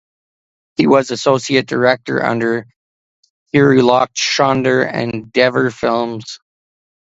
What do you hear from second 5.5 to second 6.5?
films.